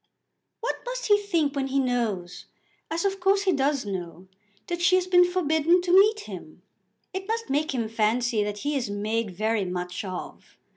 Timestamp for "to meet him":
5.83-6.63